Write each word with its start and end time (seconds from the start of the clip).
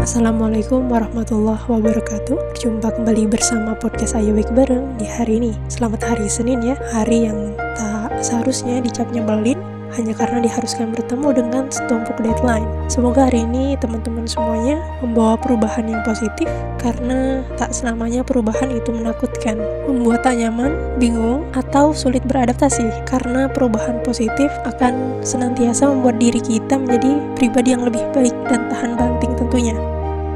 Assalamualaikum 0.00 0.88
warahmatullahi 0.88 1.60
wabarakatuh 1.68 2.56
Berjumpa 2.56 2.88
kembali 2.88 3.28
bersama 3.28 3.76
podcast 3.76 4.16
Ayo 4.16 4.32
Baik 4.32 4.48
Bareng 4.56 4.96
di 4.96 5.04
hari 5.04 5.36
ini 5.36 5.52
Selamat 5.68 6.08
hari 6.08 6.24
Senin 6.24 6.64
ya 6.64 6.72
Hari 6.88 7.28
yang 7.28 7.52
tak 7.76 8.24
seharusnya 8.24 8.80
dicap 8.80 9.12
nyebelin 9.12 9.60
hanya 9.96 10.14
karena 10.14 10.38
diharuskan 10.42 10.94
bertemu 10.94 11.28
dengan 11.34 11.64
setumpuk 11.70 12.14
deadline. 12.22 12.66
Semoga 12.86 13.26
hari 13.26 13.42
ini 13.46 13.74
teman-teman 13.78 14.26
semuanya 14.26 14.78
membawa 15.02 15.34
perubahan 15.38 15.86
yang 15.90 16.02
positif 16.06 16.46
karena 16.78 17.42
tak 17.58 17.74
selamanya 17.74 18.22
perubahan 18.22 18.70
itu 18.70 18.94
menakutkan, 18.94 19.58
membuat 19.86 20.22
tak 20.22 20.38
nyaman, 20.38 20.72
bingung, 21.02 21.46
atau 21.54 21.90
sulit 21.90 22.22
beradaptasi 22.26 22.86
karena 23.06 23.50
perubahan 23.50 23.98
positif 24.06 24.50
akan 24.66 25.22
senantiasa 25.26 25.90
membuat 25.90 26.22
diri 26.22 26.40
kita 26.40 26.78
menjadi 26.78 27.10
pribadi 27.34 27.68
yang 27.74 27.84
lebih 27.84 28.02
baik 28.14 28.34
dan 28.48 28.70
tahan 28.70 28.94
banting 28.94 29.34
tentunya. 29.36 29.76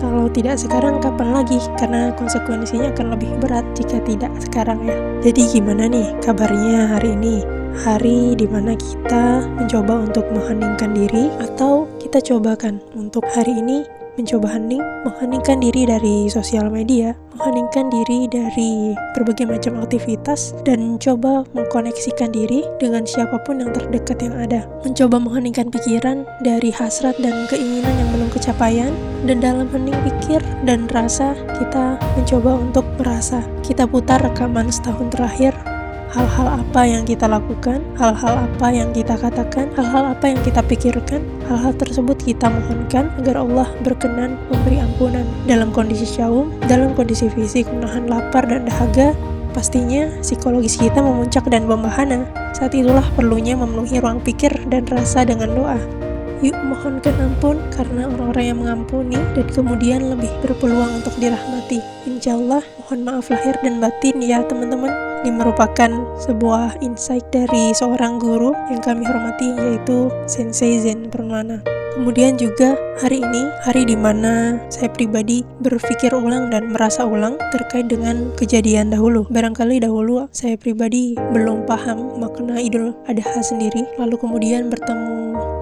Kalau 0.02 0.26
tidak 0.30 0.56
sekarang, 0.58 0.98
kapan 0.98 1.30
lagi? 1.34 1.58
Karena 1.76 2.14
konsekuensinya 2.14 2.94
akan 2.94 3.14
lebih 3.18 3.30
berat 3.38 3.64
jika 3.76 3.98
tidak 4.02 4.32
sekarang 4.42 4.82
ya. 4.86 4.96
Jadi 5.22 5.58
gimana 5.58 5.90
nih 5.90 6.14
kabarnya 6.22 6.94
hari 6.94 7.14
ini? 7.14 7.64
hari 7.82 8.38
di 8.38 8.46
mana 8.46 8.78
kita 8.78 9.42
mencoba 9.58 10.06
untuk 10.06 10.22
mengheningkan 10.30 10.94
diri 10.94 11.26
atau 11.42 11.90
kita 12.14 12.38
cobakan 12.38 12.78
untuk 12.94 13.26
hari 13.34 13.58
ini 13.58 13.82
mencoba 14.14 14.46
hening, 14.54 14.78
mengheningkan 15.02 15.58
diri 15.58 15.82
dari 15.82 16.30
sosial 16.30 16.70
media, 16.70 17.10
mengheningkan 17.34 17.90
diri 17.90 18.30
dari 18.30 18.94
berbagai 19.18 19.50
macam 19.50 19.82
aktivitas, 19.82 20.54
dan 20.62 20.94
mencoba 20.94 21.42
mengkoneksikan 21.58 22.30
diri 22.30 22.62
dengan 22.78 23.02
siapa 23.02 23.42
pun 23.42 23.58
yang 23.58 23.74
terdekat 23.74 24.22
yang 24.22 24.38
ada. 24.38 24.62
Mencoba 24.86 25.18
mengheningkan 25.18 25.74
pikiran 25.74 26.22
dari 26.46 26.70
hasrat 26.70 27.18
dan 27.18 27.50
keinginan 27.50 27.90
yang 27.98 28.06
belum 28.14 28.30
kecapaian, 28.30 28.94
dan 29.26 29.42
dalam 29.42 29.66
hening 29.74 29.98
pikir 30.06 30.38
dan 30.62 30.86
rasa, 30.94 31.34
kita 31.58 31.98
mencoba 32.14 32.62
untuk 32.62 32.86
merasa. 32.94 33.42
Kita 33.66 33.90
putar 33.90 34.22
rekaman 34.22 34.70
setahun 34.70 35.10
terakhir 35.10 35.73
hal-hal 36.14 36.62
apa 36.62 36.86
yang 36.86 37.02
kita 37.02 37.26
lakukan, 37.26 37.82
hal-hal 37.98 38.46
apa 38.46 38.70
yang 38.70 38.94
kita 38.94 39.18
katakan, 39.18 39.66
hal-hal 39.74 40.14
apa 40.14 40.30
yang 40.30 40.38
kita 40.46 40.62
pikirkan, 40.62 41.26
hal-hal 41.50 41.74
tersebut 41.74 42.14
kita 42.22 42.46
mohonkan 42.46 43.10
agar 43.18 43.42
Allah 43.42 43.66
berkenan 43.82 44.38
memberi 44.46 44.78
ampunan. 44.78 45.26
Dalam 45.50 45.74
kondisi 45.74 46.06
syaum, 46.06 46.54
dalam 46.70 46.94
kondisi 46.94 47.26
fisik 47.26 47.66
menahan 47.66 48.06
lapar 48.06 48.46
dan 48.46 48.62
dahaga, 48.62 49.10
pastinya 49.50 50.06
psikologis 50.22 50.78
kita 50.78 51.02
memuncak 51.02 51.42
dan 51.50 51.66
membahana. 51.66 52.30
Saat 52.54 52.78
itulah 52.78 53.04
perlunya 53.18 53.58
memenuhi 53.58 53.98
ruang 53.98 54.22
pikir 54.22 54.54
dan 54.70 54.86
rasa 54.86 55.26
dengan 55.26 55.50
doa. 55.50 56.03
Yuk 56.44 56.60
mohonkan 56.60 57.16
ampun 57.24 57.56
karena 57.72 58.04
orang-orang 58.04 58.52
yang 58.52 58.58
mengampuni 58.60 59.16
dan 59.32 59.48
kemudian 59.48 60.12
lebih 60.12 60.28
berpeluang 60.44 61.00
untuk 61.00 61.16
dirahmati. 61.16 61.80
Insya 62.04 62.36
Allah 62.36 62.60
mohon 62.84 63.00
maaf 63.00 63.32
lahir 63.32 63.56
dan 63.64 63.80
batin 63.80 64.20
ya 64.20 64.44
teman-teman. 64.44 64.92
Ini 65.24 65.32
merupakan 65.32 65.88
sebuah 66.20 66.84
insight 66.84 67.24
dari 67.32 67.72
seorang 67.72 68.20
guru 68.20 68.52
yang 68.68 68.84
kami 68.84 69.08
hormati 69.08 69.56
yaitu 69.56 70.12
Sensei 70.28 70.84
Zen 70.84 71.08
Permana. 71.08 71.64
Kemudian 71.94 72.34
juga 72.34 72.74
hari 72.98 73.22
ini, 73.22 73.48
hari 73.62 73.86
di 73.86 73.94
mana 73.94 74.58
saya 74.66 74.90
pribadi 74.90 75.46
berpikir 75.62 76.10
ulang 76.10 76.50
dan 76.50 76.74
merasa 76.74 77.06
ulang 77.06 77.38
terkait 77.54 77.86
dengan 77.86 78.34
kejadian 78.34 78.90
dahulu. 78.90 79.30
Barangkali 79.30 79.78
dahulu 79.78 80.26
saya 80.34 80.58
pribadi 80.58 81.14
belum 81.14 81.70
paham 81.70 82.18
makna 82.18 82.58
Idul 82.58 82.92
Adha 83.06 83.38
sendiri, 83.40 83.86
lalu 83.94 84.18
kemudian 84.18 84.74
bertemu 84.74 85.13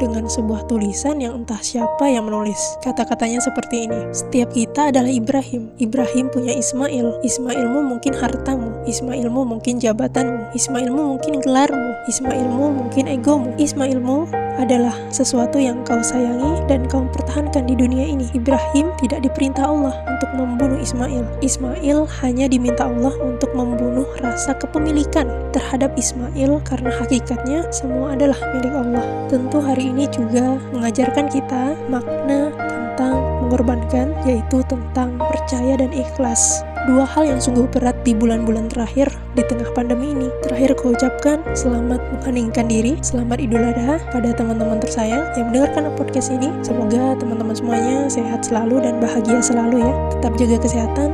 dengan 0.03 0.27
sebuah 0.27 0.67
tulisan 0.67 1.23
yang 1.23 1.47
entah 1.47 1.63
siapa 1.63 2.11
yang 2.11 2.27
menulis. 2.27 2.59
Kata-katanya 2.83 3.39
seperti 3.39 3.87
ini, 3.87 4.11
setiap 4.11 4.51
kita 4.51 4.91
adalah 4.91 5.07
Ibrahim. 5.07 5.71
Ibrahim 5.79 6.27
punya 6.35 6.59
Ismail. 6.59 7.23
Ismailmu 7.23 7.87
mungkin 7.87 8.19
hartamu. 8.19 8.75
Ismailmu 8.91 9.47
mungkin 9.47 9.79
jabatanmu. 9.79 10.59
Ismailmu 10.59 11.03
mungkin 11.15 11.39
gelarmu. 11.39 11.95
Ismailmu 12.11 12.67
mungkin 12.83 13.07
egomu. 13.07 13.55
Ismailmu 13.63 14.27
adalah 14.59 14.93
sesuatu 15.09 15.57
yang 15.57 15.81
kau 15.87 16.03
sayangi 16.03 16.67
dan 16.67 16.85
kau 16.91 17.07
pertahankan 17.15 17.65
di 17.65 17.79
dunia 17.79 18.05
ini. 18.05 18.27
Ibrahim 18.35 18.91
tidak 19.01 19.25
diperintah 19.25 19.65
Allah 19.65 19.95
untuk 20.11 20.31
membunuh 20.37 20.81
Ismail. 20.83 21.25
Ismail 21.41 22.05
hanya 22.21 22.51
diminta 22.51 22.91
Allah 22.91 23.15
untuk 23.23 23.55
membunuh 23.55 24.09
rasa 24.21 24.53
kepemilikan 24.59 25.31
terhadap 25.55 25.95
Ismail 25.97 26.61
karena 26.67 26.91
hakikatnya 27.01 27.69
semua 27.73 28.17
adalah 28.17 28.37
milik 28.57 28.73
Allah. 28.73 29.05
Tentu 29.31 29.63
hari 29.63 29.92
ini 29.93 30.09
juga 30.09 30.57
mengajarkan 30.73 31.29
kita 31.29 31.77
makna 31.93 32.49
tentang 32.57 33.21
mengorbankan, 33.45 34.17
yaitu 34.25 34.65
tentang 34.65 35.21
percaya 35.21 35.77
dan 35.77 35.93
ikhlas. 35.93 36.65
Dua 36.83 37.07
hal 37.07 37.31
yang 37.31 37.39
sungguh 37.39 37.71
berat 37.71 37.95
di 38.03 38.11
bulan-bulan 38.11 38.67
terakhir 38.67 39.07
di 39.39 39.47
tengah 39.47 39.71
pandemi 39.71 40.11
ini. 40.11 40.27
Terakhir 40.43 40.75
ku 40.75 40.91
ucapkan 40.91 41.39
selamat 41.55 42.03
mengheningkan 42.19 42.67
diri, 42.67 42.99
selamat 42.99 43.39
Idul 43.39 43.63
Adha 43.63 44.03
pada 44.11 44.35
teman-teman 44.35 44.83
tersayang 44.83 45.23
yang 45.39 45.53
mendengarkan 45.53 45.95
podcast 45.95 46.35
ini. 46.35 46.51
Semoga 46.67 47.15
teman-teman 47.23 47.55
semuanya 47.55 48.11
sehat 48.11 48.43
selalu 48.43 48.83
dan 48.83 48.99
bahagia 48.99 49.39
selalu 49.39 49.87
ya. 49.87 49.93
Tetap 50.19 50.33
jaga 50.43 50.57
kesehatan, 50.59 51.09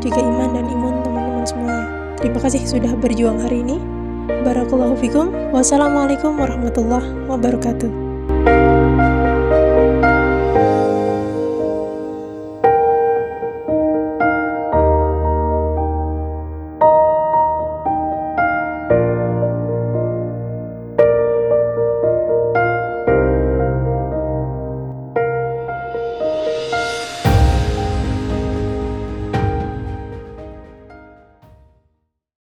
jaga 0.00 0.20
iman 0.24 0.50
dan 0.56 0.64
imun 0.72 0.94
teman-teman 1.04 1.44
semuanya. 1.44 1.86
Terima 2.16 2.40
kasih 2.40 2.64
sudah 2.64 2.92
berjuang 2.96 3.44
hari 3.44 3.60
ini. 3.60 3.76
Barakallahu 4.24 4.96
fikum. 4.96 5.52
Wassalamualaikum 5.52 6.40
warahmatullahi 6.40 7.28
wabarakatuh. 7.28 8.03